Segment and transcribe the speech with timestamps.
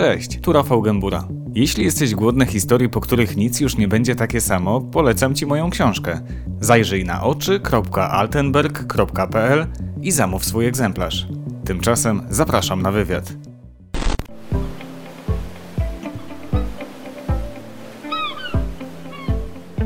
[0.00, 1.28] Cześć, tu Rafał Gębura.
[1.54, 5.70] Jeśli jesteś głodny historii, po których nic już nie będzie takie samo, polecam Ci moją
[5.70, 6.20] książkę.
[6.60, 9.66] Zajrzyj na oczy.altenberg.pl
[10.02, 11.26] i zamów swój egzemplarz.
[11.64, 13.32] Tymczasem zapraszam na wywiad.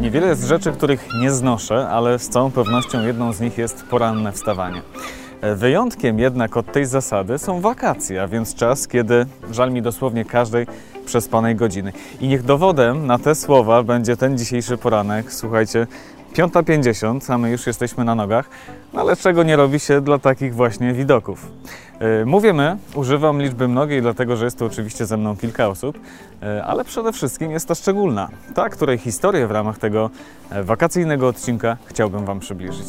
[0.01, 4.33] Niewiele jest rzeczy, których nie znoszę, ale z całą pewnością jedną z nich jest poranne
[4.33, 4.83] wstawanie.
[5.57, 10.67] Wyjątkiem jednak od tej zasady są wakacje, a więc czas, kiedy żal mi dosłownie każdej
[11.07, 11.93] przespanej godziny.
[12.21, 15.33] I niech dowodem na te słowa będzie ten dzisiejszy poranek.
[15.33, 15.87] Słuchajcie,
[16.35, 18.51] 5.50, a my już jesteśmy na nogach,
[18.93, 21.47] no ale czego nie robi się dla takich właśnie widoków.
[22.01, 25.99] Yy, Mówię my, używam liczby mnogiej, dlatego że jest tu oczywiście ze mną kilka osób,
[26.43, 30.11] yy, ale przede wszystkim jest ta szczególna, ta, której historię w ramach tego
[30.51, 32.87] e, wakacyjnego odcinka chciałbym Wam przybliżyć.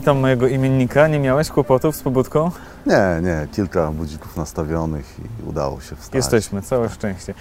[0.00, 1.08] Witam mojego imiennika.
[1.08, 2.50] Nie miałeś kłopotów z pobudką?
[2.86, 6.14] Nie, nie, kilka budzików nastawionych i udało się wstać.
[6.14, 7.34] Jesteśmy, całe szczęście.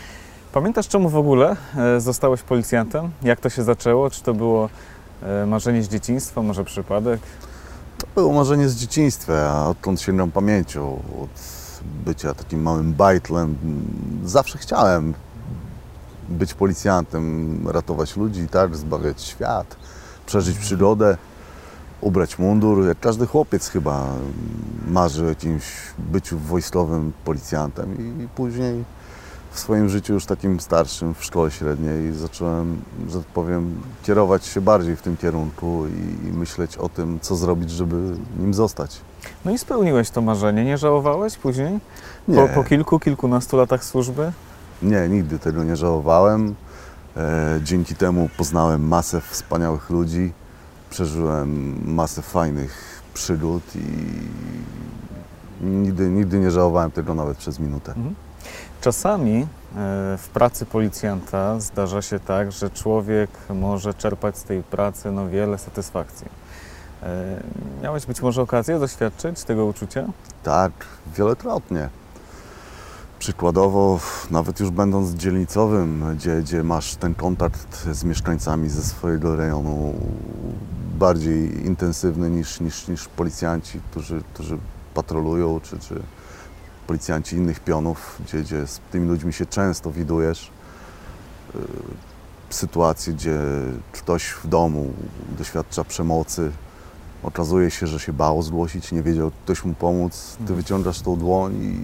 [0.53, 3.11] Pamiętasz, czemu w ogóle e, zostałeś policjantem?
[3.22, 4.09] Jak to się zaczęło?
[4.09, 4.69] Czy to było
[5.23, 7.19] e, marzenie z dzieciństwa, może przypadek?
[7.97, 11.30] To było marzenie z dzieciństwa, a odkąd sięgam pamięcią, od
[12.06, 13.56] bycia takim małym bajtlem,
[14.25, 15.14] zawsze chciałem
[16.30, 19.75] być policjantem, ratować ludzi, tak, zbawiać świat,
[20.25, 21.17] przeżyć przygodę,
[22.02, 22.88] ubrać mundur.
[22.88, 24.08] Jak każdy chłopiec chyba
[24.88, 25.64] marzy o jakimś
[25.97, 28.83] byciu wojskowym policjantem i, później
[29.52, 34.61] w swoim życiu już takim starszym w szkole średniej zacząłem, że tak powiem, kierować się
[34.61, 37.95] bardziej w tym kierunku i, i myśleć o tym, co zrobić, żeby
[38.39, 39.02] nim zostać.
[39.45, 40.66] No i spełniłeś to marzenie.
[40.66, 41.80] Nie żałowałeś później?
[42.25, 42.47] Po, Nie.
[42.47, 44.31] po kilku, kilkunastu latach służby?
[44.81, 46.56] Nie, nigdy tego nie żałowałem.
[47.17, 50.34] E, dzięki temu poznałem masę wspaniałych ludzi,
[50.90, 53.80] przeżyłem masę fajnych przygód i
[55.66, 57.94] nigdy, nigdy nie żałowałem tego nawet przez minutę.
[58.81, 59.48] Czasami e,
[60.18, 65.58] w pracy policjanta zdarza się tak, że człowiek może czerpać z tej pracy no, wiele
[65.58, 66.28] satysfakcji.
[67.03, 67.44] E,
[67.84, 70.06] Miałeś być może okazję doświadczyć tego uczucia?
[70.44, 70.72] Tak,
[71.16, 71.90] wielokrotnie.
[73.19, 74.00] Przykładowo,
[74.31, 79.94] nawet już będąc dzielnicowym, gdzie, gdzie masz ten kontakt z mieszkańcami ze swojego rejonu
[81.00, 84.57] bardziej intensywny niż, niż, niż policjanci, którzy, którzy
[84.94, 86.02] patrolują, czy, czy
[86.88, 90.51] policjanci innych pionów, gdzie, gdzie z tymi ludźmi się często widujesz.
[91.56, 91.62] Yy,
[92.50, 93.40] Sytuacje, gdzie
[93.91, 94.94] ktoś w domu
[95.38, 96.51] doświadcza przemocy,
[97.24, 100.57] okazuje się, że się bał zgłosić, nie wiedział ktoś mu pomóc, ty Mhm.
[100.59, 101.81] wyciągasz tą dłoń i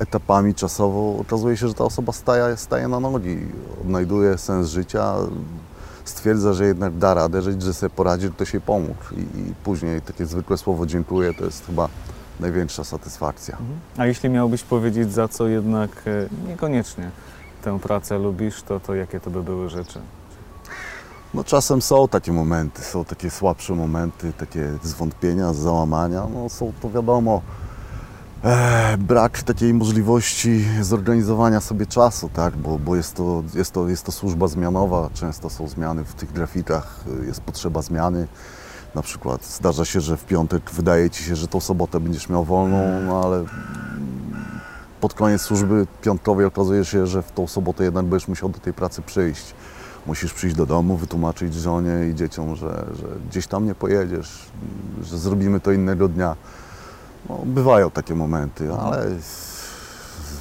[0.00, 3.38] etapami czasowo okazuje się, że ta osoba staje, staje na nogi,
[3.80, 5.14] odnajduje sens życia,
[6.04, 9.54] stwierdza, że jednak da radę, że, że sobie poradzi, że ktoś jej pomógł i, i
[9.64, 11.88] później takie zwykłe słowo dziękuję to jest chyba
[12.40, 13.56] największa satysfakcja.
[13.96, 17.10] A jeśli miałbyś powiedzieć, za co jednak e, niekoniecznie
[17.62, 20.00] tę pracę lubisz, to, to jakie to by były rzeczy?
[21.34, 26.26] No czasem są takie momenty, są takie słabsze momenty, takie zwątpienia, załamania.
[26.34, 27.42] No są to wiadomo
[28.98, 32.56] brak takiej możliwości zorganizowania sobie czasu, tak?
[32.56, 36.32] bo, bo jest, to, jest, to, jest to służba zmianowa, często są zmiany w tych
[36.32, 38.28] grafikach, y, jest potrzeba zmiany.
[38.94, 42.44] Na przykład zdarza się, że w piątek wydaje Ci się, że tą sobotę będziesz miał
[42.44, 43.44] wolną, no ale
[45.00, 48.72] pod koniec służby piątkowej okazuje się, że w tą sobotę jednak będziesz musiał do tej
[48.72, 49.54] pracy przyjść.
[50.06, 54.46] Musisz przyjść do domu, wytłumaczyć żonie i dzieciom, że, że gdzieś tam nie pojedziesz,
[55.02, 56.36] że zrobimy to innego dnia.
[57.28, 59.60] No, bywają takie momenty, ale z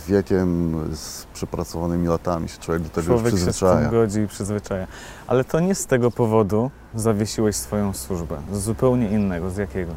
[0.08, 3.90] wiekiem, z przepracowanymi latami się człowiek do tego już Człowiek się z tym przyzwyczaja.
[3.90, 4.88] godzi i przyzwyczaja.
[5.28, 8.38] Ale to nie z tego powodu zawiesiłeś swoją służbę.
[8.54, 9.50] Z zupełnie innego.
[9.50, 9.92] Z jakiego?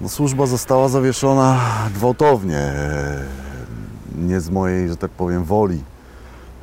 [0.00, 1.60] No, służba została zawieszona
[1.94, 2.72] gwałtownie,
[4.18, 5.82] nie z mojej, że tak powiem, woli.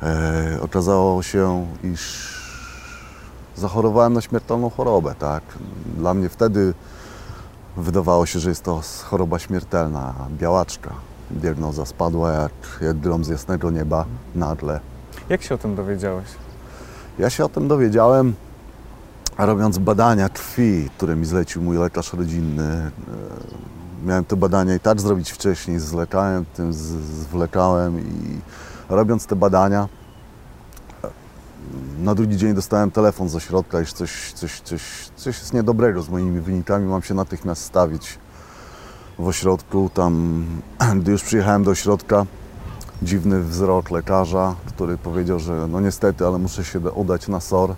[0.02, 2.36] E, okazało się, iż
[3.56, 5.42] zachorowałem na śmiertelną chorobę, tak.
[5.98, 6.74] Dla mnie wtedy
[7.76, 10.90] wydawało się, że jest to choroba śmiertelna, białaczka.
[11.30, 14.80] Diagnoza spadła jak, jak grom z jasnego nieba nagle.
[15.28, 16.26] Jak się o tym dowiedziałeś?
[17.18, 18.34] Ja się o tym dowiedziałem,
[19.38, 22.62] robiąc badania krwi, które mi zlecił mój lekarz rodzinny.
[22.64, 22.90] E,
[24.06, 28.40] Miałem te badania i tak zrobić wcześniej, zwlekałem tym, zwlekałem i
[28.88, 29.88] robiąc te badania,
[31.98, 34.82] na drugi dzień dostałem telefon z ośrodka, iż coś, coś, coś,
[35.16, 38.18] coś jest niedobrego z moimi wynikami, mam się natychmiast stawić
[39.18, 39.90] w ośrodku.
[39.94, 40.44] Tam,
[41.00, 42.26] gdy już przyjechałem do ośrodka,
[43.02, 47.74] dziwny wzrok lekarza, który powiedział, że no niestety, ale muszę się udać na SOR.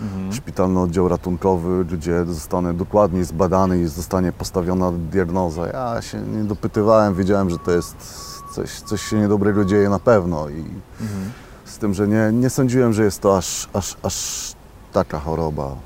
[0.00, 0.32] Mhm.
[0.32, 5.66] szpitalny oddział ratunkowy, gdzie zostanę dokładnie zbadany i zostanie postawiona diagnoza.
[5.66, 7.96] Ja się nie dopytywałem, wiedziałem, że to jest
[8.54, 10.64] coś, coś się niedobrego dzieje na pewno i
[11.00, 11.30] Mhm.
[11.66, 14.52] Z tym, że nie, nie sądziłem, że jest to aż, aż, aż
[14.92, 15.76] taka choroba.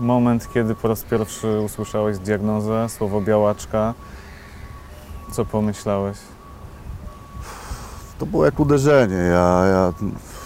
[0.00, 3.94] Moment, kiedy po raz pierwszy usłyszałeś diagnozę, słowo białaczka,
[5.32, 6.18] co pomyślałeś?
[8.18, 9.16] To było jak uderzenie.
[9.16, 9.92] Ja, ja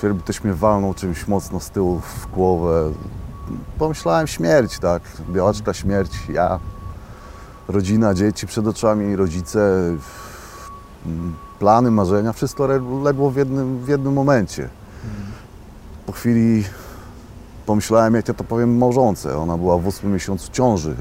[0.02, 2.92] jakby ktoś mnie walnął czymś mocno z tyłu w głowę.
[3.78, 5.02] Pomyślałem śmierć, tak.
[5.30, 6.58] Białaczka, śmierć, ja.
[7.68, 9.60] Rodzina, dzieci przed oczami, rodzice,
[11.62, 12.66] plany, marzenia, wszystko
[13.02, 14.68] legło w jednym, w jednym momencie.
[16.06, 16.64] Po chwili
[17.66, 19.38] pomyślałem, jak ja to powiem małżonce.
[19.38, 20.94] Ona była w ósmym miesiącu ciąży.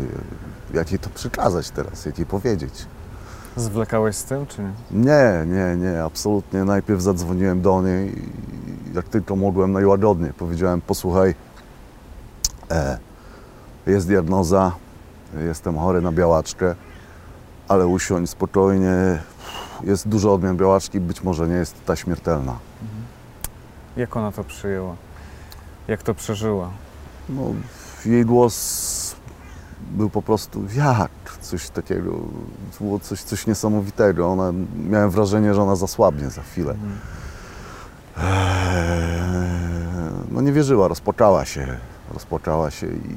[0.74, 2.86] Jak jej to przekazać teraz, jak jej powiedzieć.
[3.56, 4.72] Zwlekałeś z tym, czy nie?
[4.92, 6.64] Nie, nie, nie, absolutnie.
[6.64, 8.30] Najpierw zadzwoniłem do niej i
[8.96, 11.36] jak tylko mogłem najłagodniej powiedziałem, posłuchaj,
[12.72, 12.98] e,
[13.88, 14.72] jest diagnoza,
[15.48, 16.76] jestem chory na białaczkę,
[17.68, 19.20] ale usiądź spokojnie,
[19.84, 22.60] jest dużo odmian białaczki, być może nie jest ta śmiertelna.
[23.98, 24.96] Jak ona to przyjęła?
[25.88, 26.70] Jak to przeżyła?
[27.30, 27.42] No,
[28.06, 29.16] jej głos
[29.92, 31.12] był po prostu jak
[31.42, 32.12] coś takiego,
[32.80, 34.28] było coś, coś niesamowitego.
[34.28, 36.72] Ona, miałem wrażenie, że ona zasłabnie za chwilę.
[36.72, 36.98] Mhm.
[38.18, 39.02] Eee,
[40.32, 41.78] No nie wierzyła, rozpłakała się,
[42.14, 43.16] rozpłakała się i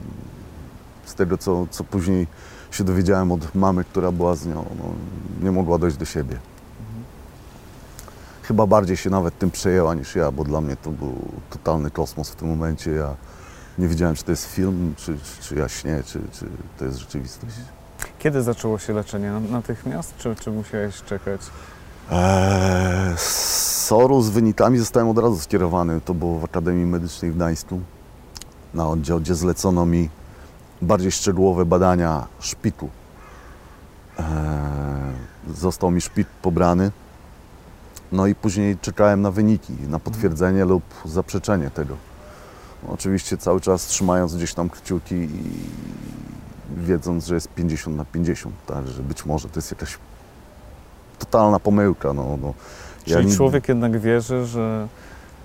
[1.04, 2.26] z tego, co, co później
[2.70, 4.84] się dowiedziałem od mamy, która była z nią, no,
[5.42, 6.38] nie mogła dojść do siebie.
[8.48, 11.14] Chyba bardziej się nawet tym przejęła niż ja, bo dla mnie to był
[11.50, 12.90] totalny kosmos w tym momencie.
[12.90, 13.14] Ja
[13.78, 16.46] nie wiedziałem, czy to jest film, czy, czy, czy ja śnię, czy, czy
[16.78, 17.54] to jest rzeczywistość.
[18.18, 19.32] Kiedy zaczęło się leczenie?
[19.50, 21.40] Natychmiast, czy, czy musiałeś czekać?
[22.10, 23.14] Eee,
[23.86, 26.00] SOR-u z wynikami zostałem od razu skierowany.
[26.00, 27.80] To było w Akademii Medycznej w Gdańsku
[28.74, 30.08] na oddział, gdzie zlecono mi
[30.82, 32.88] bardziej szczegółowe badania szpiku.
[34.18, 34.24] Eee,
[35.54, 36.90] został mi szpik pobrany.
[38.14, 41.96] No i później czekałem na wyniki, na potwierdzenie lub zaprzeczenie tego.
[42.88, 45.30] Oczywiście cały czas trzymając gdzieś tam kciuki i
[46.76, 49.98] wiedząc, że jest 50 na 50, tak, że być może to jest jakaś
[51.18, 52.12] totalna pomyłka.
[52.12, 52.54] No, no.
[53.04, 54.88] Czyli nigdy- człowiek jednak wierzy, że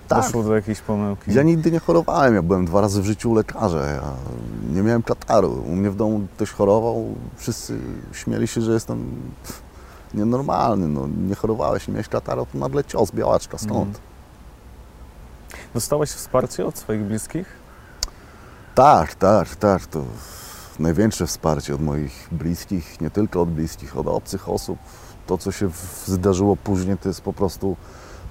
[0.08, 0.22] Tak.
[0.22, 1.34] doszło do jakiejś pomyłki?
[1.34, 4.02] Ja nigdy nie chorowałem, ja byłem dwa razy w życiu u lekarza, ja
[4.72, 5.62] nie miałem kataru.
[5.66, 7.78] U mnie w domu ktoś chorował, wszyscy
[8.12, 9.10] śmieli się, że jestem
[10.14, 13.72] nienormalny, no, nie chorowałeś, miałeś kataru, to nagle cios, białaczka, stąd.
[13.72, 14.04] Mhm.
[15.74, 17.46] Dostałeś wsparcie od swoich bliskich?
[18.74, 20.02] Tak, tak, tak, to
[20.78, 24.78] największe wsparcie od moich bliskich, nie tylko od bliskich, od obcych osób.
[25.26, 25.70] To, co się
[26.06, 27.76] zdarzyło później, to jest po prostu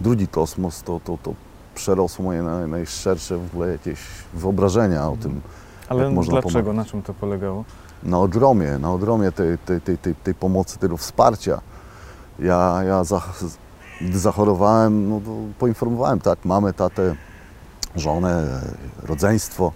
[0.01, 1.33] drugi kosmos, to, to, to
[1.75, 3.99] przerosło moje naj, najszersze w ogóle jakieś
[4.33, 5.41] wyobrażenia o tym,
[5.89, 6.41] Ale dlaczego?
[6.41, 6.75] pomagać?
[6.75, 7.63] Na czym to polegało?
[8.03, 11.61] Na ogromie, na ogromie tej, tej, tej, tej, tej pomocy, tego wsparcia.
[12.39, 13.21] Ja, ja za,
[14.01, 15.21] gdy zachorowałem, no
[15.59, 17.15] poinformowałem tak, mamę, tatę,
[17.95, 18.61] żonę,
[19.03, 19.71] rodzeństwo,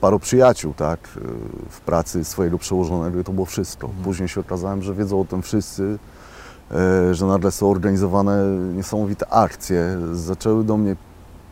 [0.00, 1.08] paru przyjaciół, tak,
[1.70, 3.90] w pracy swojego przełożonego i to było wszystko.
[4.04, 5.98] Później się okazałem, że wiedzą o tym wszyscy,
[6.70, 8.44] e, że nagle są organizowane
[8.74, 9.98] niesamowite akcje.
[10.12, 10.96] Zaczęły do mnie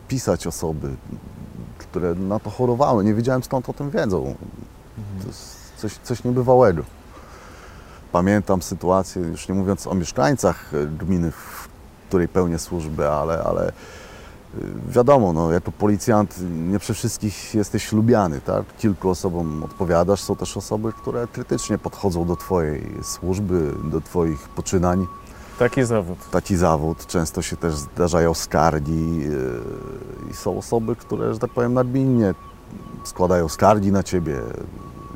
[0.07, 0.95] pisać osoby,
[1.77, 3.03] które na to chorowały.
[3.03, 4.35] Nie wiedziałem skąd o tym wiedzą.
[5.21, 6.83] To jest coś, coś niebywałego.
[8.11, 11.67] Pamiętam sytuację, już nie mówiąc o mieszkańcach gminy, w
[12.07, 13.71] której pełnię służbę, ale, ale y,
[14.89, 16.35] wiadomo, no, jako policjant
[16.71, 18.63] nie przez wszystkich jesteś lubiany, tak?
[18.77, 25.07] Kilku osobom odpowiadasz, są też osoby, które krytycznie podchodzą do Twojej służby, do Twoich poczynań.
[25.59, 26.17] Taki zawód.
[26.31, 29.61] Taki zawód, często się też zdarzają skargi yy,
[30.31, 32.33] i są osoby, które, że tak powiem, nadminnie
[33.03, 34.41] składają skargi na Ciebie.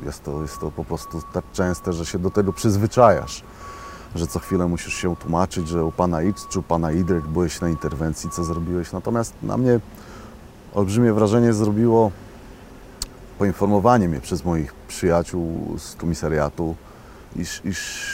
[0.04, 3.42] Jest to, jest to po prostu tak częste, że się do tego przyzwyczajasz,
[4.14, 7.60] że co chwilę musisz się tłumaczyć, że u Pana X czy u Pana Y byłeś
[7.60, 8.92] na interwencji, co zrobiłeś.
[8.92, 9.80] Natomiast na mnie
[10.74, 12.10] olbrzymie wrażenie zrobiło
[13.38, 16.76] poinformowanie mnie przez moich przyjaciół z komisariatu,
[17.36, 18.12] iż, iż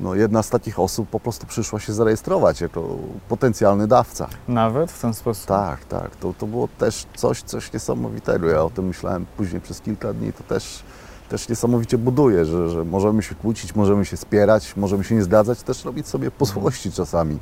[0.00, 2.96] no, jedna z takich osób po prostu przyszła się zarejestrować jako
[3.28, 4.28] potencjalny dawca.
[4.48, 5.46] Nawet w ten sposób?
[5.46, 6.16] Tak, tak.
[6.16, 8.48] To, to było też coś, coś niesamowitego.
[8.48, 10.32] Ja o tym myślałem później przez kilka dni.
[10.32, 10.82] To też,
[11.28, 15.62] też niesamowicie buduje, że, że możemy się kłócić, możemy się spierać, możemy się nie zgadzać,
[15.62, 17.38] też robić sobie po złości czasami.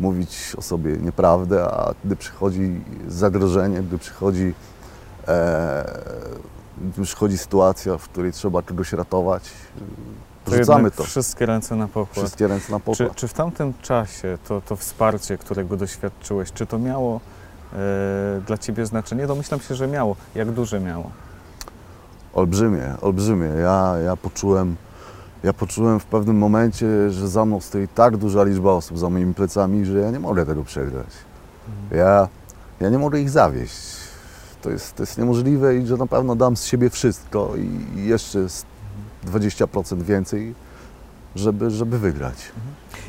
[0.00, 4.54] Mówić o sobie nieprawdę, a gdy przychodzi zagrożenie, gdy przychodzi,
[5.28, 6.00] e,
[6.80, 9.42] gdy przychodzi sytuacja, w której trzeba kogoś ratować,
[10.44, 11.04] To rzucamy to.
[11.04, 12.16] Wszystkie ręce na pokład.
[12.16, 13.14] Wszystkie ręce na Czy, pokład.
[13.14, 17.20] czy w tamtym czasie to, to wsparcie, którego doświadczyłeś, czy to miało
[17.72, 17.76] e,
[18.46, 19.26] dla Ciebie znaczenie?
[19.26, 20.16] Domyślam się, że miało.
[20.34, 21.10] Jak duże miało?
[22.38, 23.46] Olbrzymie, olbrzymie.
[23.46, 24.76] Ja, ja, poczułem,
[25.42, 29.34] ja poczułem w pewnym momencie, że za mną stoi tak duża liczba osób za moimi
[29.34, 31.06] plecami, że ja nie mogę tego przegrać.
[31.90, 32.28] Ja,
[32.80, 33.76] ja nie mogę ich zawieść.
[34.62, 38.48] To jest, to jest niemożliwe i że na pewno dam z siebie wszystko i jeszcze
[38.48, 38.64] z
[39.26, 40.54] 20% więcej,
[41.36, 42.52] żeby, żeby wygrać.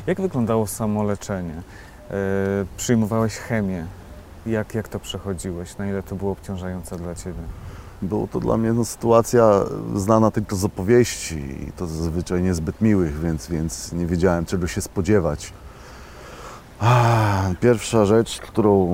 [0.06, 1.62] Jak wyglądało samo leczenie?
[2.10, 2.14] E,
[2.76, 3.86] przyjmowałeś chemię.
[4.46, 5.78] Jak, jak to przechodziłeś?
[5.78, 7.42] Na ile to było obciążające dla Ciebie?
[8.02, 9.64] Było to dla mnie no, sytuacja
[9.94, 11.38] znana tylko z opowieści
[11.68, 15.52] i to zazwyczaj niezbyt miłych, więc, więc nie wiedziałem czego się spodziewać.
[17.60, 18.88] Pierwsza rzecz, którą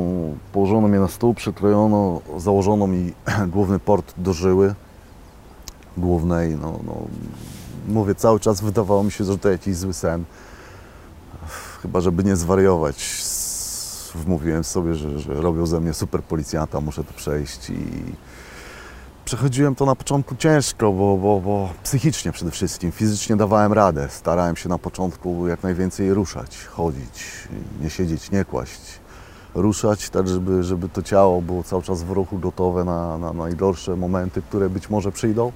[0.53, 3.13] położono mnie na stół, przykrojono, założono mi
[3.55, 4.75] główny port do żyły
[5.97, 6.57] głównej.
[6.57, 6.95] No, no,
[7.89, 10.25] mówię, cały czas wydawało mi się, że to jakiś zły sen.
[11.83, 13.25] Chyba, żeby nie zwariować,
[14.15, 17.87] wmówiłem sobie, że, że robią ze mnie super policjanta, muszę to przejść i
[19.27, 24.09] przechodziłem to na początku ciężko, bo, bo, bo psychicznie przede wszystkim, fizycznie dawałem radę.
[24.11, 27.49] Starałem się na początku jak najwięcej ruszać, chodzić,
[27.81, 28.81] nie siedzieć, nie kłaść.
[29.55, 33.97] Ruszać tak, żeby, żeby to ciało było cały czas w ruchu, gotowe na, na najgorsze
[33.97, 35.53] momenty, które być może przyjdą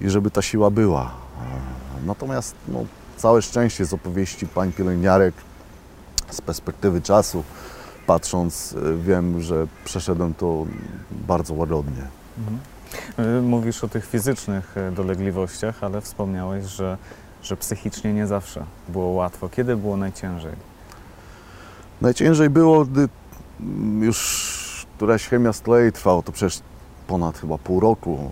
[0.00, 1.10] i żeby ta siła była.
[2.06, 2.84] Natomiast no,
[3.16, 5.34] całe szczęście z opowieści pań pielęgniarek,
[6.30, 7.44] z perspektywy czasu,
[8.06, 10.66] patrząc, y, wiem, że przeszedłem to
[11.10, 12.17] bardzo łagodnie.
[13.18, 16.98] E, Mówisz o tych fizycznych e, dolegliwościach, ale wspomniałeś, że,
[17.42, 19.48] że psychicznie nie zawsze było łatwo.
[19.48, 20.52] Kiedy było najciężej?
[22.00, 23.08] Najciężej było, gdy
[23.60, 26.60] mm, już któraś chemia z kolei trwało, to przecież
[27.06, 28.30] ponad chyba pół roku.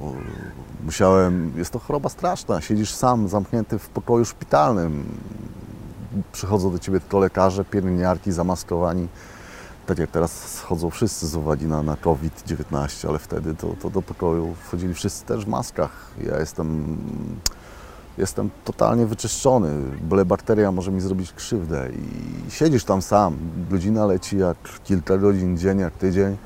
[0.85, 5.05] Musiałem, jest to choroba straszna, siedzisz sam, zamknięty w pokoju szpitalnym.
[6.33, 9.09] Przychodzą do ciebie tylko lekarze, pielęgniarki zamaskowani.
[9.87, 14.03] Tak jak teraz schodzą wszyscy z uwagi na, na COVID-19, ale wtedy to, to do
[14.03, 15.91] pokoju wchodzili wszyscy też w maskach.
[16.27, 16.97] Ja jestem,
[18.19, 19.69] jestem totalnie wyczyszczony,
[20.01, 23.37] byle bakteria może mi zrobić krzywdę i siedzisz tam sam,
[23.71, 26.37] godzina leci jak kilka godzin, dzień jak tydzień,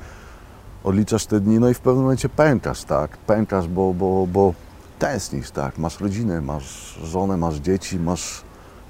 [0.83, 4.53] odliczasz te dni, no i w pewnym momencie pękasz, tak, pękasz, bo, bo, bo
[4.99, 8.43] tęsknisz, tak, masz rodzinę, masz żonę, masz dzieci, masz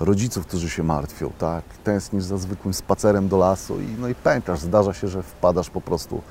[0.05, 4.59] rodziców, którzy się martwią, tak, tęsknisz za zwykłym spacerem do lasu i, no i pękasz,
[4.59, 6.21] zdarza się, że wpadasz po prostu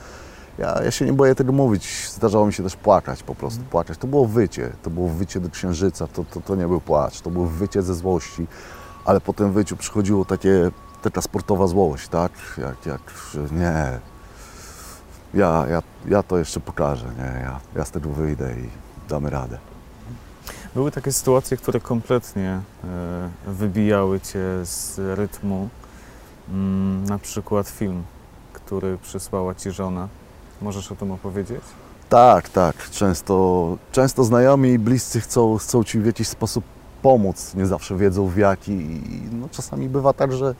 [0.58, 2.10] ja, ja się nie boję tego mówić.
[2.10, 3.98] Zdarzało mi się też płakać po prostu, płakać.
[3.98, 7.30] To było wycie, to było wycie do księżyca, to, to, to nie był płacz, to
[7.30, 8.46] było wycie ze złości,
[9.04, 10.70] ale po tym wyciu przychodziło takie,
[11.02, 12.32] taka sportowa złość, tak?
[12.58, 13.00] Jak, jak
[13.34, 13.98] że nie,
[15.34, 17.40] ja, ja, ja to jeszcze pokażę, nie?
[17.42, 18.68] Ja, ja z tego wyjdę i
[19.08, 19.69] damy radę.
[20.74, 25.68] Były takie sytuacje, które kompletnie e, wybijały Cię z rytmu.
[26.48, 28.02] Mm, na przykład film,
[28.52, 30.08] który przysłała Ci żona.
[30.62, 31.60] Możesz o tym opowiedzieć?
[32.08, 32.90] Tak, tak.
[32.90, 36.64] Często, często znajomi i bliscy chcą, chcą Ci w jakiś sposób
[37.02, 40.54] pomóc, nie zawsze wiedzą w jaki i no, czasami bywa tak, że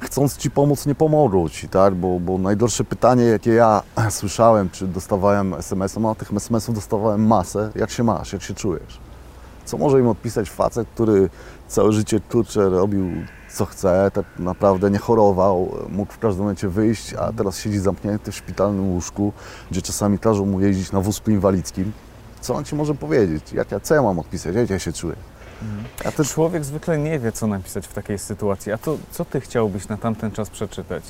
[0.00, 1.94] chcąc Ci pomóc nie pomogą Ci, tak?
[1.94, 7.70] Bo, bo najgorsze pytanie, jakie ja słyszałem, czy dostawałem SMS-em, no tych SMS-ów dostawałem masę,
[7.74, 9.05] jak się masz, jak się czujesz?
[9.66, 11.30] Co może im odpisać facet, który
[11.68, 13.10] całe życie kurczę robił
[13.54, 18.32] co chce, tak naprawdę nie chorował, mógł w każdym momencie wyjść, a teraz siedzi zamknięty
[18.32, 19.32] w szpitalnym łóżku,
[19.70, 21.92] gdzie czasami każą mu jeździć na wózku inwalidzkim.
[22.40, 23.52] Co on Ci może powiedzieć?
[23.52, 24.54] Jak ja, co ja mam odpisać?
[24.54, 25.16] Jak ja się czuję?
[26.04, 28.72] Ja też Człowiek zwykle nie wie, co napisać w takiej sytuacji.
[28.72, 31.02] A to co Ty chciałbyś na tamten czas przeczytać?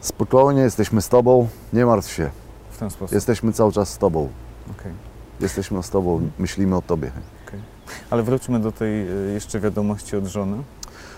[0.00, 2.30] spokojnie, jesteśmy z Tobą, nie martw się.
[2.70, 3.14] W ten sposób.
[3.14, 4.28] Jesteśmy cały czas z Tobą.
[4.70, 4.92] Okej.
[5.40, 7.10] Jesteśmy z Tobą, myślimy o Tobie.
[8.10, 10.56] Ale wróćmy do tej e, jeszcze wiadomości od żony.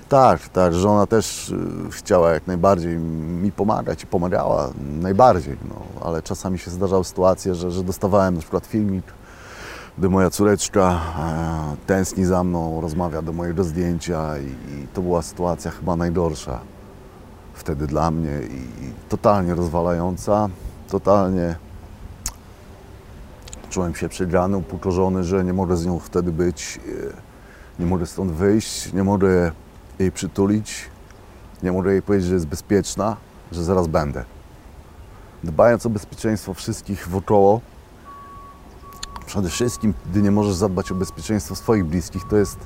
[0.09, 1.57] Tak, tak, żona też y,
[1.91, 4.71] chciała jak najbardziej mi pomagać i pomagała
[5.01, 9.05] najbardziej, no, ale czasami się zdarzały sytuacje, że, że dostawałem na przykład filmik,
[9.99, 15.23] gdy moja córeczka e, tęskni za mną, rozmawia do mojego zdjęcia i, i to była
[15.23, 16.61] sytuacja chyba najgorsza
[17.55, 20.49] wtedy dla mnie i, i totalnie rozwalająca,
[20.89, 21.57] totalnie
[23.79, 28.33] czułem się przegrany, upokorzony, że nie mogę z nią wtedy być, e, nie mogę stąd
[28.33, 29.53] wyjść, nie mogę
[29.99, 30.91] jej przytulić,
[31.63, 33.17] nie mogę jej powiedzieć, że jest bezpieczna,
[33.53, 34.25] że zaraz będę.
[35.45, 37.61] Dbając o bezpieczeństwo wszystkich wokoło,
[39.27, 42.59] przede wszystkim, gdy nie możesz zadbać o bezpieczeństwo swoich bliskich, to jest,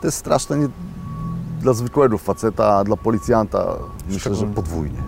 [0.00, 0.68] to jest straszne nie
[1.60, 3.76] dla zwykłego faceta, a dla policjanta
[4.08, 5.02] myślę, że podwójnie.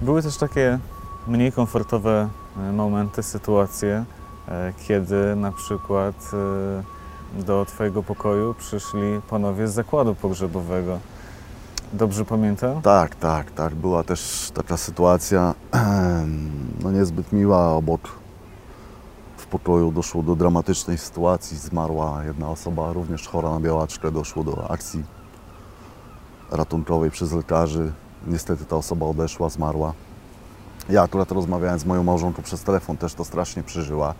[0.00, 0.78] Były też takie
[1.26, 4.04] mniej komfortowe momenty, sytuacje,
[4.48, 10.98] e, kiedy na przykład e, do Twojego pokoju przyszli panowie z zakładu pogrzebowego.
[11.92, 12.82] Dobrze pamiętam?
[12.82, 13.74] Tak, tak, tak.
[13.74, 15.54] Była też taka sytuacja,
[16.82, 17.72] no niezbyt miła.
[17.72, 18.00] Obok
[19.36, 21.58] w pokoju doszło do dramatycznej sytuacji.
[21.58, 24.12] Zmarła jedna osoba, również chora na białaczkę.
[24.12, 25.04] Doszło do akcji
[26.50, 27.92] ratunkowej przez lekarzy.
[28.26, 29.92] Niestety ta osoba odeszła, zmarła.
[30.88, 34.14] Ja akurat rozmawiałem z moją małżonką przez telefon, też to strasznie przeżyła.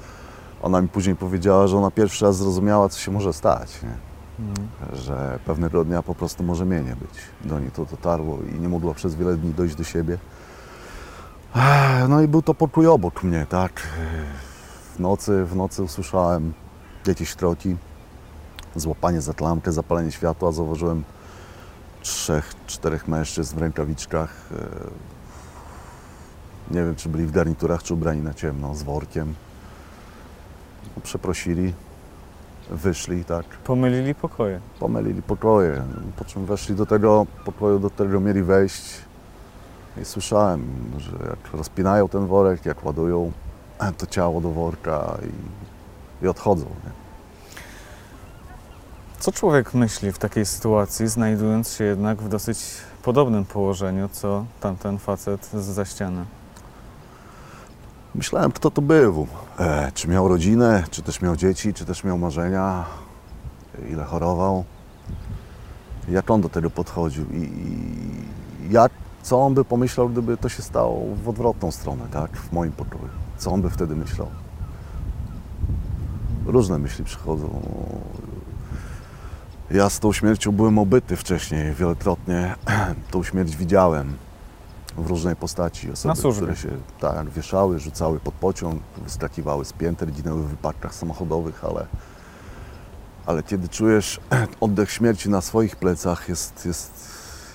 [0.62, 3.80] Ona mi później powiedziała, że ona pierwszy raz zrozumiała, co się może stać.
[4.38, 4.54] Mm.
[4.92, 7.10] że pewnego dnia po prostu może mnie nie być.
[7.44, 10.18] Do niej to dotarło i nie mogła przez wiele dni dojść do siebie.
[12.08, 13.82] No i był to pokój obok mnie, tak.
[14.94, 16.52] W nocy, w nocy usłyszałem
[17.06, 17.76] jakieś kroki,
[18.76, 20.52] złapanie za klamkę, zapalenie światła.
[20.52, 21.04] Zauważyłem
[22.02, 24.30] trzech, czterech mężczyzn w rękawiczkach.
[26.70, 29.34] Nie wiem, czy byli w garniturach, czy ubrani na ciemno, z workiem.
[31.02, 31.74] Przeprosili,
[32.70, 34.60] wyszli, tak Pomylili pokoje.
[34.80, 35.82] pomylili pokoje,
[36.16, 38.82] po czym weszli do tego pokoju, do którego mieli wejść
[40.02, 40.66] i słyszałem,
[40.98, 43.32] że jak rozpinają ten worek, jak ładują
[43.98, 45.18] to ciało do worka
[46.20, 46.64] i, i odchodzą.
[46.64, 46.90] Nie?
[49.18, 52.58] Co człowiek myśli w takiej sytuacji, znajdując się jednak w dosyć
[53.02, 56.24] podobnym położeniu, co tamten facet za ściany?
[58.16, 59.26] Myślałem, kto to był,
[59.58, 62.84] e, czy miał rodzinę, czy też miał dzieci, czy też miał marzenia,
[63.90, 64.64] ile chorował,
[66.08, 68.92] jak on do tego podchodził i, i jak,
[69.22, 73.08] co on by pomyślał, gdyby to się stało w odwrotną stronę, tak, w moim pokoju.
[73.38, 74.28] Co on by wtedy myślał?
[76.46, 77.60] Różne myśli przychodzą.
[79.70, 82.54] Ja z tą śmiercią byłem obyty wcześniej wielokrotnie.
[83.10, 84.16] Tą śmierć widziałem
[84.96, 85.90] w różnej postaci.
[85.90, 86.42] Osoby, służbie.
[86.42, 86.68] które się
[87.00, 91.86] tak, wieszały, rzucały pod pociąg, wyskakiwały z pięter, ginęły w wypadkach samochodowych, ale,
[93.26, 94.20] ale kiedy czujesz
[94.60, 97.08] oddech śmierci na swoich plecach, jest, jest,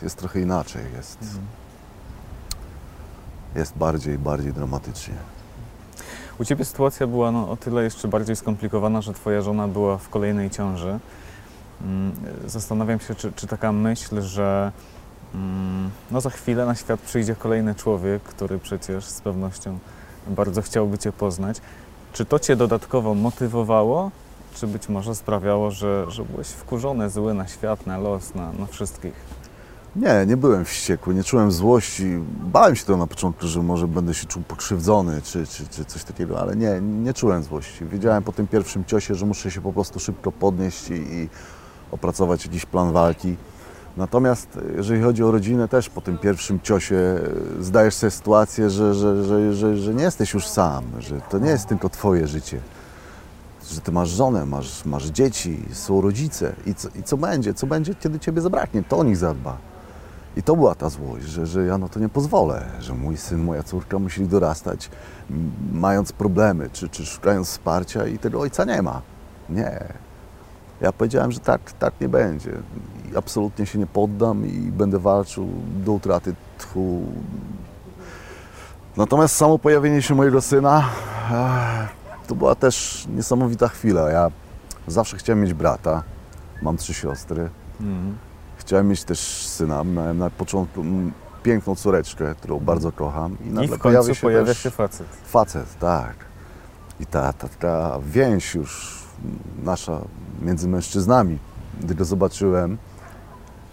[0.03, 0.83] jest trochę inaczej.
[0.97, 1.17] Jest,
[3.55, 5.13] jest bardziej, bardziej dramatycznie.
[6.39, 10.09] U Ciebie sytuacja była no, o tyle jeszcze bardziej skomplikowana, że Twoja żona była w
[10.09, 10.99] kolejnej ciąży.
[11.81, 12.11] Mm,
[12.45, 14.71] Zastanawiam się, czy, czy taka myśl, że
[16.11, 19.79] no za chwilę na świat przyjdzie kolejny człowiek, który przecież z pewnością
[20.27, 21.61] bardzo chciałby Cię poznać.
[22.13, 24.11] Czy to Cię dodatkowo motywowało,
[24.55, 28.65] czy być może sprawiało, że, że byłeś wkurzony, zły na świat, na los, na, na
[28.65, 29.13] wszystkich?
[29.95, 32.19] Nie, nie byłem wściekły, nie czułem złości.
[32.43, 36.03] Bałem się to na początku, że może będę się czuł pokrzywdzony czy, czy, czy coś
[36.03, 37.85] takiego, ale nie, nie czułem złości.
[37.85, 41.29] Wiedziałem po tym pierwszym ciosie, że muszę się po prostu szybko podnieść i, i
[41.91, 43.35] opracować jakiś plan walki.
[43.97, 48.93] Natomiast jeżeli chodzi o rodzinę, też po tym pierwszym ciosie e, zdajesz sobie sytuację, że,
[48.93, 52.59] że, że, że, że nie jesteś już sam, że to nie jest tylko twoje życie.
[53.71, 57.53] Że ty masz żonę, masz, masz dzieci, są rodzice i co, i co będzie?
[57.53, 58.83] Co będzie, kiedy ciebie zabraknie?
[58.83, 59.57] To o nich zadba.
[60.37, 63.43] I to była ta złość, że, że ja na to nie pozwolę, że mój syn,
[63.43, 64.89] moja córka musieli dorastać
[65.73, 69.01] mając problemy, czy, czy szukając wsparcia i tego ojca nie ma.
[69.49, 69.93] Nie.
[70.81, 72.51] Ja powiedziałem, że tak, tak nie będzie.
[73.11, 75.47] I absolutnie się nie poddam i będę walczył
[75.85, 77.01] do utraty tchu.
[78.97, 80.83] Natomiast samo pojawienie się mojego syna
[81.31, 84.09] eh, to była też niesamowita chwila.
[84.09, 84.31] Ja
[84.87, 86.03] zawsze chciałem mieć brata,
[86.61, 87.49] mam trzy siostry.
[87.81, 88.17] Mm.
[88.57, 89.83] Chciałem mieć też syna.
[89.83, 91.11] Miałem na początku mm,
[91.43, 93.37] piękną córeczkę, którą bardzo kocham.
[93.45, 95.07] I nagle w końcu pojawia też się facet.
[95.25, 96.15] facet, tak.
[96.99, 99.00] I ta, ta, ta więź już
[99.63, 100.01] nasza
[100.41, 101.37] między mężczyznami,
[101.81, 102.77] gdy go zobaczyłem,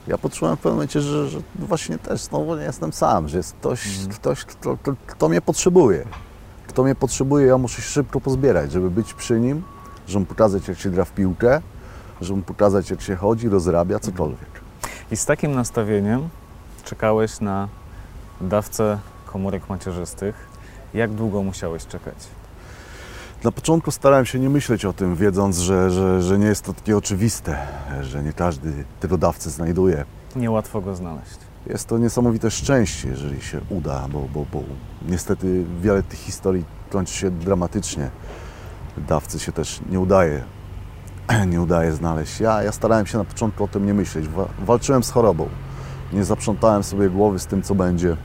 [0.07, 3.53] ja poczułem w pewnym momencie, że, że właśnie też znowu nie jestem sam, że jest
[3.53, 4.09] ktoś, Mhm.
[4.15, 6.05] ktoś kto, kto, kto mnie potrzebuje.
[6.67, 9.63] Kto mnie potrzebuje, ja muszę się szybko pozbierać, żeby być przy nim,
[10.09, 11.61] żeby mu pokazać, jak się gra w piłkę,
[12.21, 14.49] żeby mu pokazać, jak się chodzi, rozrabia, cokolwiek.
[15.11, 16.29] I z takim nastawieniem
[16.85, 17.69] czekałeś na
[18.41, 20.35] dawcę komórek macierzystych.
[20.95, 22.15] Jak długo musiałeś czekać?
[23.45, 26.73] Na początku starałem się nie myśleć o tym, wiedząc, że, że, że nie jest to
[26.75, 27.57] takie oczywiste,
[28.01, 30.05] że nie każdy tego dawcę znajduje.
[30.37, 31.39] Niełatwo go znaleźć.
[31.67, 34.63] Jest to niesamowite szczęście, jeżeli się uda, bo, bo, bo
[35.09, 38.11] niestety wiele tych historii kończy się dramatycznie.
[39.09, 40.45] Dawcy się też nie udaje,
[41.51, 42.41] nie udaje znaleźć.
[42.41, 44.29] Ja, ja starałem się na początku o tym nie myśleć.
[44.29, 45.49] Wa- Walczyłem z chorobą.
[46.13, 48.17] Nie zaprzątałem sobie głowy z tym, co będzie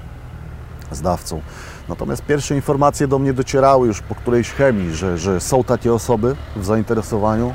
[0.92, 1.42] z dawcą.
[1.90, 6.36] Natomiast pierwsze informacje do mnie docierały już po którejś chemii, że, że są takie osoby
[6.56, 7.54] w zainteresowaniu,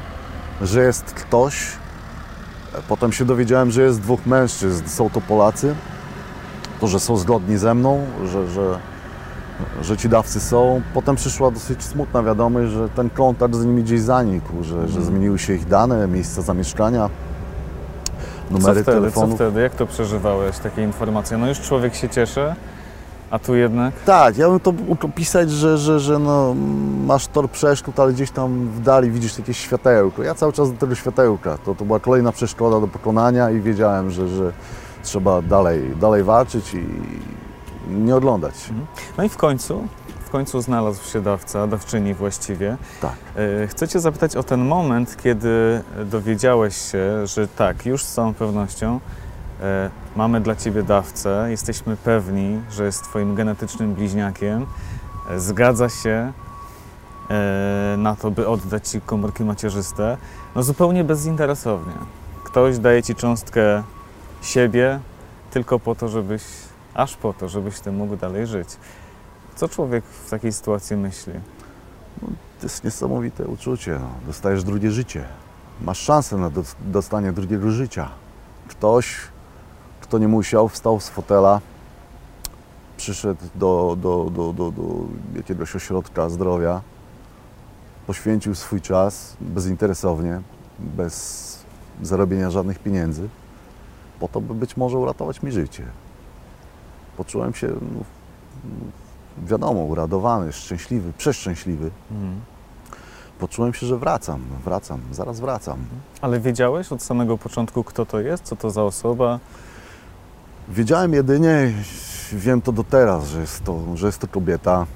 [0.62, 1.79] że jest ktoś,
[2.88, 5.75] Potem się dowiedziałem, że jest dwóch mężczyzn, są to Polacy.
[6.81, 8.79] To, że są zgodni ze mną, że, że,
[9.83, 10.83] że ci dawcy są.
[10.95, 15.38] Potem przyszła dosyć smutna wiadomość, że ten kontakt z nimi gdzieś zanikł, że, że zmieniły
[15.38, 17.11] się ich dane, miejsca zamieszkania.
[18.51, 19.38] numery co wtedy, telefonów.
[19.38, 19.61] Co wtedy?
[19.61, 21.38] Jak to przeżywałeś, takie informacje?
[21.38, 22.55] No już człowiek się cieszy,
[23.31, 23.95] a tu jednak...
[24.05, 26.55] Tak, ja bym to opisać, że, że, że no,
[27.07, 30.23] masz tor przeszkód, ale gdzieś tam w dali widzisz jakieś światełko.
[30.23, 31.59] Ja cały czas do tego światełka.
[31.59, 34.53] To, to była kolejna przeszkoda do pokonania i wiedziałem, że, że
[35.03, 36.87] trzeba dalej, dalej walczyć i
[37.91, 38.55] nie oglądać.
[39.19, 39.88] No i w końcu,
[40.25, 42.77] w końcu znalazł się dawca, dawczyni właściwie.
[43.01, 43.14] Tak.
[43.37, 48.35] E, Chcę Cię zapytać o ten moment, kiedy dowiedziałeś się, że tak, już z całą
[48.35, 49.01] pewnością
[50.16, 54.66] mamy dla Ciebie dawcę, jesteśmy pewni, że jest Twoim genetycznym bliźniakiem,
[55.31, 56.33] e, zgadza się
[57.31, 60.16] e, na to, by oddać Ci komórki macierzyste,
[60.55, 61.94] no zupełnie bezinteresownie.
[62.44, 63.83] Ktoś daje Ci cząstkę
[64.42, 65.01] siebie
[65.51, 66.42] tylko po to, żebyś,
[66.94, 68.68] aż po to, żebyś Ty mógł dalej żyć.
[69.57, 71.33] Co człowiek w takiej sytuacji myśli?
[72.61, 73.99] To jest niesamowite uczucie.
[74.01, 74.09] No.
[74.27, 75.25] Dostajesz drugie życie.
[75.81, 78.09] Masz szansę na dos- dostanie drugiego życia.
[78.68, 79.16] Ktoś,
[80.09, 81.61] kto nie musiał, wstał z fotela,
[82.97, 84.83] przyszedł do, do, do, do, do
[85.37, 86.81] jakiegoś ośrodka zdrowia,
[88.07, 90.40] poświęcił swój czas bezinteresownie,
[90.79, 91.64] bez
[92.03, 93.29] zarobienia żadnych pieniędzy,
[94.21, 95.85] po to, by być może uratować mi życie.
[97.16, 98.01] Poczułem się, no,
[99.47, 101.90] wiadomo, uradowany, szczęśliwy, przeszczęśliwy.
[102.11, 102.40] Mhm.
[103.38, 105.79] Poczułem się, że wracam, wracam, zaraz wracam.
[106.21, 109.40] Ale wiedziałeś od samego początku, kto to jest, co to za osoba?
[110.68, 111.72] Wiedziałem jedynie,
[112.33, 114.87] wiem to do teraz, że jest to, że jest to kobieta,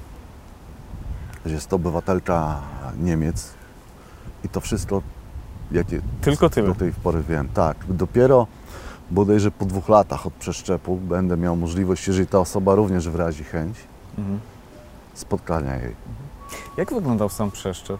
[1.45, 2.59] że jest to obywatelka
[2.99, 3.49] Niemiec
[4.43, 5.01] i to wszystko,
[5.71, 6.67] jakie Tylko tyle.
[6.67, 7.49] do tej pory wiem.
[7.53, 8.47] Tak, dopiero
[9.11, 13.77] bodajże po dwóch latach od przeszczepu będę miał możliwość, jeżeli ta osoba również wyrazi chęć,
[14.17, 14.39] Mhm.
[15.13, 15.95] spotkania jej.
[16.77, 17.97] Jak wyglądał sam przeszczep?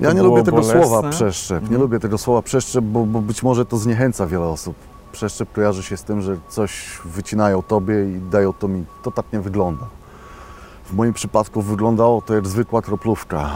[0.00, 0.82] Ja nie było lubię tego bolesne?
[0.86, 1.60] słowa przeszczep.
[1.62, 1.80] Nie Mhm.
[1.80, 4.76] lubię tego słowa przeszczep, bo być może to zniechęca wiele osób.
[5.18, 8.84] Przeszczep kojarzy się z tym, że coś wycinają tobie i dają to mi.
[9.02, 9.86] To tak nie wygląda.
[10.84, 13.50] W moim przypadku wyglądało to jak zwykła kroplówka.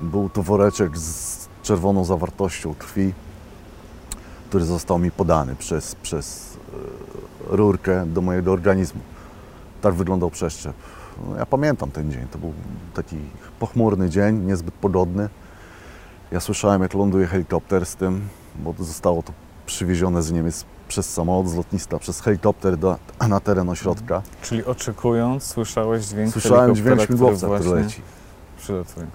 [0.00, 3.12] Był to woreczek z czerwoną zawartością krwi,
[4.48, 6.56] który został mi podany przez, przez
[7.52, 9.00] e, rurkę do mojego organizmu.
[9.80, 10.74] Tak wyglądał przeszczep.
[11.28, 12.26] No, ja pamiętam ten dzień.
[12.30, 12.52] To był
[12.94, 13.16] taki
[13.58, 15.28] pochmurny dzień, niezbyt pogodny.
[16.32, 19.32] Ja słyszałem, jak ląduje helikopter z tym, bo zostało to
[19.66, 22.96] przywiezione z Niemiec przez samolot z lotniska, przez helikopter do,
[23.28, 24.22] na teren ośrodka.
[24.42, 28.02] Czyli oczekując, słyszałeś dźwięk Słyszałem dźwięk śmigłowca, który który leci.
[28.58, 29.06] Przylatuje.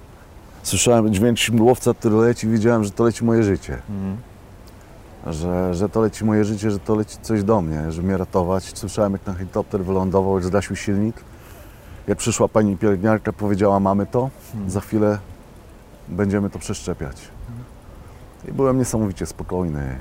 [0.64, 3.82] Słyszałem dźwięk śmigłowca, który leci i wiedziałem, że to leci moje życie.
[3.90, 4.18] Mhm.
[5.28, 8.72] Że, że to leci moje życie, że to leci coś do mnie, żeby mnie ratować.
[8.78, 11.16] Słyszałem, jak ten helikopter wylądował, jak zgasił silnik.
[12.08, 14.70] Jak przyszła pani pielęgniarka, powiedziała, mamy to, Mhm.
[14.72, 15.20] za chwilę
[16.08, 17.18] będziemy to przeszczepiać.
[18.48, 19.96] I byłem niesamowicie spokojny.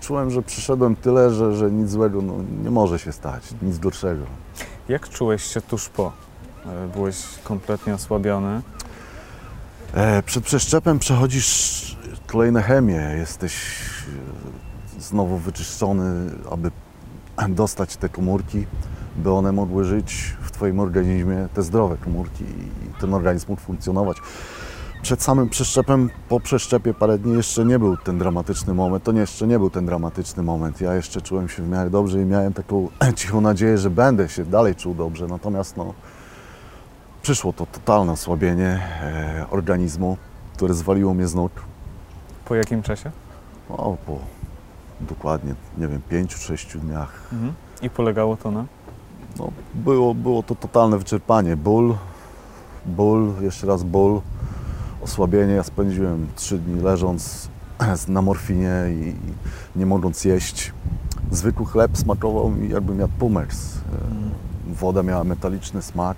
[0.00, 4.22] Czułem, że przyszedłem tyle, że, że nic złego no, nie może się stać, nic gorszego.
[4.88, 6.12] Jak czułeś się tuż po?
[6.66, 8.62] E, Byłeś kompletnie osłabiony.
[9.94, 13.54] E, przed przeszczepem przechodzisz kolejne chemie, jesteś
[14.98, 16.70] e, znowu wyczyszczony, aby
[17.48, 18.66] dostać te komórki,
[19.16, 24.16] by one mogły żyć w Twoim organizmie, te zdrowe komórki i ten organizm mógł funkcjonować.
[25.02, 29.20] Przed samym przeszczepem, po przeszczepie parę dni jeszcze nie był ten dramatyczny moment, to nie,
[29.20, 30.80] jeszcze nie był ten dramatyczny moment.
[30.80, 34.44] Ja jeszcze czułem się w miarę dobrze i miałem taką cichą nadzieję, że będę się
[34.44, 35.94] dalej czuł dobrze, natomiast no,
[37.22, 40.16] przyszło to totalne osłabienie e, organizmu,
[40.56, 41.52] które zwaliło mnie z nóg.
[42.44, 43.10] Po jakim czasie?
[43.70, 44.18] O, po
[45.00, 47.12] dokładnie, nie wiem, pięciu, sześciu dniach.
[47.32, 47.52] Mhm.
[47.82, 48.64] I polegało to na?
[49.38, 51.56] No, było, było to totalne wyczerpanie.
[51.56, 51.94] Ból,
[52.86, 54.20] ból, jeszcze raz ból,
[55.02, 55.52] osłabienie.
[55.52, 57.48] Ja spędziłem trzy dni leżąc
[58.08, 59.14] na morfinie i,
[59.76, 60.72] nie mogąc jeść.
[61.30, 63.76] Zwykły chleb smakował mi jakbym jadł pumeks.
[63.76, 63.78] E,
[64.74, 66.16] Woda miała metaliczny smak,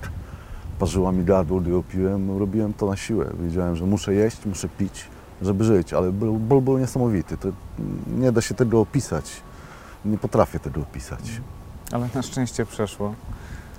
[0.78, 2.38] parzyła mi gardło, gdy ją piłem.
[2.38, 3.30] Robiłem to na siłę.
[3.42, 5.08] Wiedziałem, że muszę jeść, muszę pić,
[5.42, 7.36] żeby żyć, ale ból, ból był niesamowity.
[7.36, 7.48] To
[8.18, 9.42] nie da się tego opisać.
[10.04, 11.40] Nie potrafię tego opisać.
[11.92, 13.14] Ale na szczęście przeszło.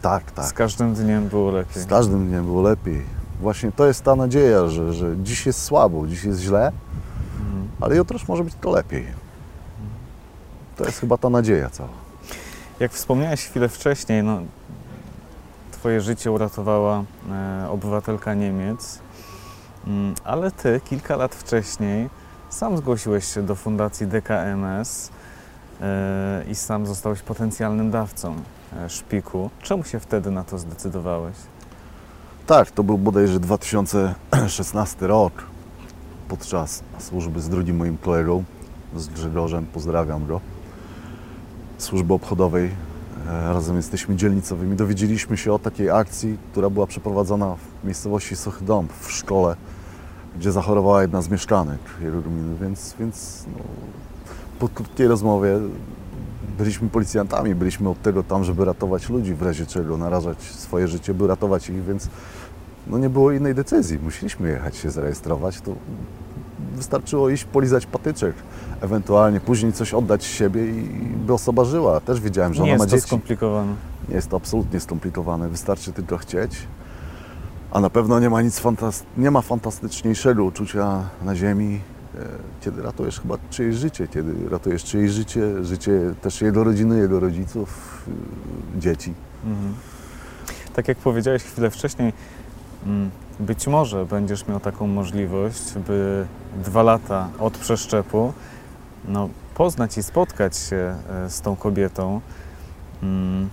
[0.02, 0.46] Tak, tak.
[0.46, 1.84] Z każdym dniem było lepiej.
[1.84, 3.02] Z każdym dniem było lepiej.
[3.42, 6.72] Właśnie to jest ta nadzieja, że, że dziś jest słabo, dziś jest źle,
[7.40, 7.68] Mhm.
[7.82, 9.06] ale jutro już może być to lepiej.
[10.78, 11.90] To jest chyba ta nadzieja cała.
[12.80, 14.42] Jak wspomniałeś chwilę wcześniej, no,
[15.72, 19.00] twoje życie uratowała e, obywatelka Niemiec,
[19.88, 22.10] Mm, ale ty kilka lat wcześniej
[22.50, 25.10] sam zgłosiłeś się do fundacji DKMS
[25.82, 28.36] e, i sam zostałeś potencjalnym dawcą
[28.78, 29.50] e, szpiku.
[29.62, 31.36] Czemu się wtedy na to zdecydowałeś?
[32.52, 35.34] Tak, to był bodajże 2016 rok.
[36.28, 38.44] Podczas służby z drugim moim kolegą
[38.96, 40.42] z Grzegorzem, pozdrawiam go,
[41.78, 42.70] służby obchodowej.
[43.28, 44.76] E, Razem jesteśmy dzielnicowymi.
[44.76, 49.56] Dowiedzieliśmy się o takiej akcji, która była przeprowadzona w miejscowości Sochdąb, w szkole,
[50.38, 52.18] gdzie zachorowała jedna z mieszkanek jego
[52.62, 53.64] więc, więc no,
[54.60, 55.60] po krótkiej rozmowie
[56.58, 61.14] byliśmy policjantami, byliśmy od tego tam, żeby ratować ludzi w razie czego, narażać swoje życie,
[61.14, 62.08] by ratować ich, więc
[62.88, 64.00] no nie było innej decyzji.
[64.04, 65.62] Musieliśmy jechać się zarejestrować.
[65.62, 65.76] To
[66.76, 68.36] wystarczyło iść polizać patyczek,
[68.82, 70.84] ewentualnie później coś oddać z siebie i
[71.16, 72.00] by osoba żyła.
[72.00, 73.08] Też wiedziałem, że Nie ona ma jest to dzieci.
[73.08, 73.74] skomplikowane.
[74.10, 76.58] Nie jest to absolutnie skomplikowane, wystarczy tylko chcieć.
[77.72, 81.80] A na pewno nie ma nic fantas- nie ma fantastyczniejszego uczucia na ziemi,
[82.16, 82.20] e,
[82.62, 88.02] kiedy ratujesz chyba czyjeś życie, kiedy ratujesz czyjeś życie, życie też jego rodziny, jego rodziców,
[88.78, 89.14] y, dzieci.
[89.46, 89.74] Mhm.
[90.74, 92.14] Tak jak powiedziałeś chwilę wcześniej,
[93.40, 96.28] być może będziesz miał taką możliwość, by
[96.64, 98.34] dwa lata od przeszczepu
[99.08, 102.22] no, poznać i spotkać się e, z tą kobietą.
[103.04, 103.50] Mm,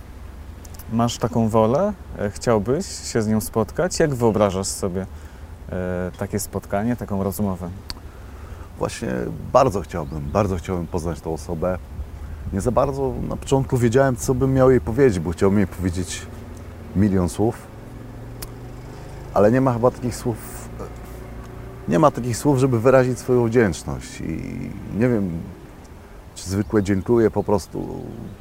[0.93, 1.93] Masz taką wolę?
[2.19, 3.99] E, Chciałbyś się z nią spotkać?
[3.99, 5.05] Jak wyobrażasz sobie
[5.69, 7.69] e, takie spotkanie, taką rozmowę?
[8.77, 9.09] Właśnie
[9.53, 11.77] bardzo chciałbym, bardzo chciałbym poznać tą osobę.
[12.53, 16.21] Nie za bardzo na początku wiedziałem, co bym miał jej powiedzieć, bo chciałbym jej powiedzieć
[16.95, 17.55] milion słów,
[19.39, 20.37] ale nie ma chyba takich słów,
[21.87, 24.41] nie ma takich słów, żeby wyrazić swoją wdzięczność i
[24.99, 25.31] nie wiem,
[26.35, 27.87] czy zwykłe dziękuję po prostu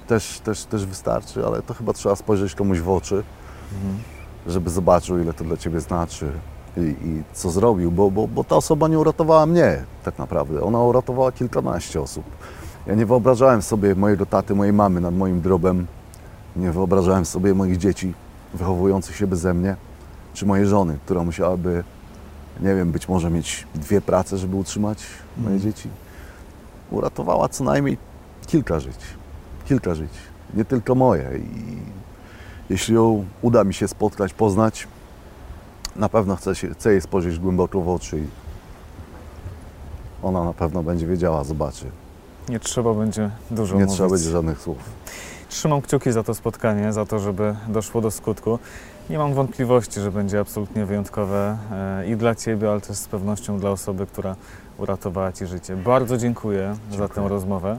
[0.06, 3.22] też, też, też wystarczy, ale to chyba trzeba spojrzeć komuś w oczy,
[3.74, 3.98] Mhm.
[4.46, 6.30] żeby zobaczył, ile to dla Ciebie znaczy
[6.76, 10.62] i, i co zrobił, bo, bo, bo ta osoba nie uratowała mnie tak naprawdę.
[10.62, 12.24] Ona uratowała kilkanaście osób.
[12.86, 15.86] Ja nie wyobrażałem sobie mojego taty, mojej mamy nad moim grobem.
[16.56, 18.14] Nie wyobrażałem sobie moich dzieci
[18.54, 19.76] wychowujących się beze mnie,
[20.38, 21.84] czy mojej żony, która musiałaby,
[22.60, 24.98] nie wiem, być może mieć dwie prace, żeby utrzymać
[25.36, 25.60] moje Mhm.
[25.72, 25.88] dzieci.
[26.90, 27.98] Uratowała co najmniej
[28.46, 28.96] kilka żyć.
[29.68, 30.10] Kilka żyć.
[30.54, 31.30] Nie tylko moje.
[31.38, 31.78] I
[32.70, 34.86] jeśli ją uda mi się spotkać, poznać,
[35.96, 38.26] na pewno chcę, się, chcę jej spojrzeć głęboko w oczy i
[40.22, 41.84] ona na pewno będzie wiedziała, zobaczy.
[42.48, 43.96] Nie trzeba będzie dużo Nie mówić.
[43.96, 44.78] trzeba będzie żadnych słów.
[45.48, 48.58] Trzymam kciuki za to spotkanie, za to, żeby doszło do skutku.
[49.10, 53.58] Nie mam wątpliwości, że będzie absolutnie wyjątkowe e, i dla Ciebie, ale też z pewnością
[53.58, 54.36] dla osoby, która
[54.78, 55.76] uratowała Ci życie.
[55.76, 57.28] Bardzo dziękuję, za tę Dziękuję.
[57.28, 57.78] rozmowę.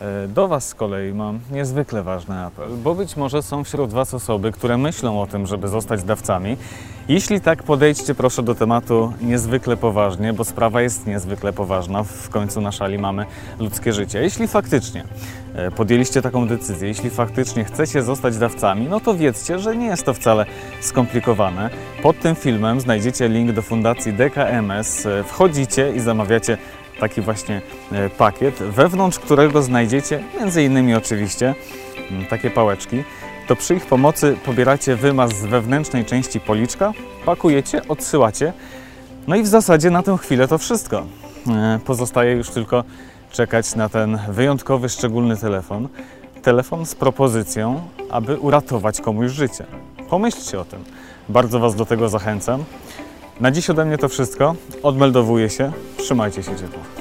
[0.00, 4.14] E, Do Was z kolei mam niezwykle ważny apel, bo być może są wśród Was
[4.14, 6.56] osoby, które myślą o tym, żeby zostać dawcami.
[7.08, 12.02] Jeśli tak, podejdźcie proszę do tematu niezwykle poważnie, bo sprawa jest niezwykle poważna.
[12.02, 13.26] W końcu na szali mamy
[13.58, 14.22] ludzkie życie.
[14.22, 15.04] Jeśli faktycznie
[15.54, 20.04] e, podjęliście taką decyzję, jeśli faktycznie chcecie zostać dawcami, no to wiedzcie, że nie jest
[20.04, 20.46] to wcale
[20.80, 21.70] skomplikowane.
[22.02, 25.06] Pod tym filmem znajdziecie link do fundacji DKMS.
[25.06, 26.58] E, Wchodzicie i zamawiacie
[27.00, 27.62] taki właśnie
[27.92, 31.54] e, pakiet, wewnątrz którego znajdziecie, między innymi oczywiście,
[32.10, 33.04] mm, takie pałeczki.
[33.46, 36.92] To przy ich pomocy pobieracie wymaz z wewnętrznej części policzka,
[37.24, 38.52] pakujecie, odsyłacie.
[39.26, 41.06] No i w zasadzie na tę chwilę to wszystko.
[41.50, 42.84] E, Pozostaje już tylko
[43.30, 45.88] czekać na ten wyjątkowy, szczególny telefon.
[46.42, 47.80] Telefon z propozycją,
[48.10, 49.64] aby uratować komuś życie.
[50.10, 50.84] Pomyślcie o tym.
[51.28, 52.64] Bardzo Was do tego zachęcam.
[53.40, 54.54] Na dziś ode mnie to wszystko.
[54.82, 55.72] Odmeldowuję się.
[55.96, 56.93] Trzymajcie się ciepło.